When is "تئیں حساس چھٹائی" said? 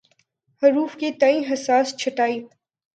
1.19-2.39